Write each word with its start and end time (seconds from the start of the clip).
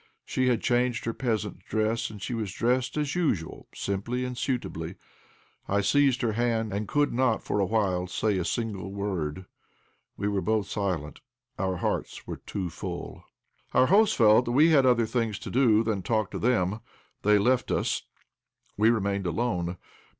She 0.25 0.47
had 0.47 0.63
changed 0.63 1.05
her 1.05 1.13
peasant 1.13 1.59
dress, 1.59 2.09
and 2.09 2.19
was 2.35 2.51
dressed 2.51 2.97
as 2.97 3.13
usual, 3.13 3.67
simply 3.75 4.25
and 4.25 4.35
suitably. 4.35 4.95
I 5.67 5.81
seized 5.81 6.23
her 6.23 6.31
hand, 6.31 6.73
and 6.73 6.87
could 6.87 7.13
not 7.13 7.43
for 7.43 7.59
a 7.59 7.67
while 7.67 8.07
say 8.07 8.39
a 8.39 8.43
single 8.43 8.91
word. 8.91 9.45
We 10.17 10.27
were 10.27 10.41
both 10.41 10.67
silent, 10.67 11.21
our 11.59 11.75
hearts 11.77 12.25
were 12.25 12.37
too 12.37 12.71
full. 12.71 13.25
Our 13.75 13.85
hosts 13.93 14.15
felt 14.15 14.47
we 14.47 14.69
had 14.71 14.87
other 14.87 15.05
things 15.05 15.37
to 15.37 15.51
do 15.51 15.83
than 15.83 16.01
to 16.01 16.07
talk 16.07 16.31
to 16.31 16.39
them; 16.39 16.79
they 17.21 17.37
left 17.37 17.69
us. 17.69 18.01
We 18.75 18.89
remained 18.89 19.27
alone. 19.27 19.77